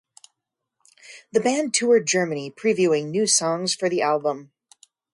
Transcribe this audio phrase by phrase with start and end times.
[1.31, 4.51] The band toured Germany previewing new songs for the album.